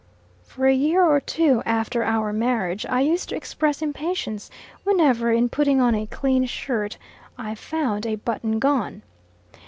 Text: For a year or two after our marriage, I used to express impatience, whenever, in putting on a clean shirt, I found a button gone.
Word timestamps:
For 0.41 0.65
a 0.65 0.73
year 0.73 1.03
or 1.05 1.19
two 1.19 1.61
after 1.63 2.03
our 2.03 2.33
marriage, 2.33 2.87
I 2.87 3.01
used 3.01 3.29
to 3.29 3.35
express 3.35 3.83
impatience, 3.83 4.49
whenever, 4.83 5.31
in 5.31 5.47
putting 5.47 5.79
on 5.79 5.93
a 5.93 6.07
clean 6.07 6.45
shirt, 6.47 6.97
I 7.37 7.53
found 7.53 8.07
a 8.07 8.15
button 8.15 8.57
gone. 8.57 9.03